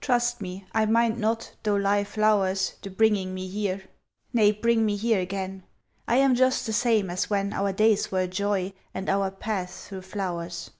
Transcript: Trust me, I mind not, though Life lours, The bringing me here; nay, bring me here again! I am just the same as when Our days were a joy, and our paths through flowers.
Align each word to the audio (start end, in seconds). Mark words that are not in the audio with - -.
Trust 0.00 0.40
me, 0.40 0.64
I 0.70 0.86
mind 0.86 1.18
not, 1.18 1.56
though 1.64 1.74
Life 1.74 2.16
lours, 2.16 2.74
The 2.82 2.88
bringing 2.88 3.34
me 3.34 3.48
here; 3.48 3.82
nay, 4.32 4.52
bring 4.52 4.86
me 4.86 4.94
here 4.94 5.18
again! 5.18 5.64
I 6.06 6.18
am 6.18 6.36
just 6.36 6.66
the 6.66 6.72
same 6.72 7.10
as 7.10 7.28
when 7.28 7.52
Our 7.52 7.72
days 7.72 8.12
were 8.12 8.20
a 8.20 8.28
joy, 8.28 8.74
and 8.94 9.08
our 9.08 9.32
paths 9.32 9.88
through 9.88 10.02
flowers. 10.02 10.70